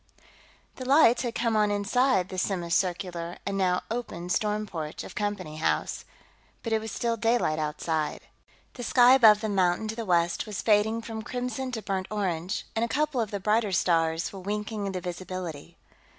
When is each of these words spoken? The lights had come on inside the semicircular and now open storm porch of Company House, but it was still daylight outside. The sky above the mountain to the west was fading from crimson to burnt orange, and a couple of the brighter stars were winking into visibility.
The 0.77 0.85
lights 0.89 1.21
had 1.21 1.35
come 1.35 1.55
on 1.55 1.69
inside 1.69 2.29
the 2.29 2.39
semicircular 2.39 3.37
and 3.45 3.55
now 3.55 3.83
open 3.91 4.29
storm 4.29 4.65
porch 4.65 5.03
of 5.03 5.13
Company 5.13 5.57
House, 5.57 6.05
but 6.63 6.73
it 6.73 6.81
was 6.81 6.91
still 6.91 7.15
daylight 7.17 7.59
outside. 7.59 8.21
The 8.73 8.81
sky 8.83 9.13
above 9.13 9.41
the 9.41 9.49
mountain 9.49 9.87
to 9.89 9.95
the 9.95 10.03
west 10.03 10.47
was 10.47 10.63
fading 10.63 11.03
from 11.03 11.21
crimson 11.21 11.71
to 11.73 11.83
burnt 11.83 12.07
orange, 12.09 12.65
and 12.75 12.83
a 12.83 12.87
couple 12.87 13.21
of 13.21 13.29
the 13.29 13.39
brighter 13.39 13.71
stars 13.71 14.33
were 14.33 14.39
winking 14.39 14.87
into 14.87 15.01
visibility. 15.01 15.77